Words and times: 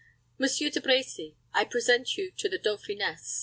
Monsieur 0.39 0.71
De 0.71 0.81
Brecy, 0.81 1.35
I 1.53 1.63
present 1.63 2.17
you 2.17 2.31
to 2.31 2.49
the 2.49 2.57
dauphiness." 2.57 3.39